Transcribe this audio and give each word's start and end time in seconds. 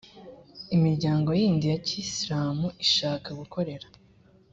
imiryango 0.75 1.29
yindi 1.39 1.65
ya 1.71 1.77
kiyisilamu 1.85 2.67
ishaka 2.85 3.29
gukorera 3.39 3.87